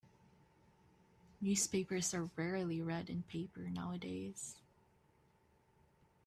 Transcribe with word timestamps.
Newspapers 1.41 2.11
are 2.15 2.31
rarely 2.35 2.81
read 2.81 3.07
in 3.07 3.21
paper 3.21 3.69
nowadays. 3.69 4.55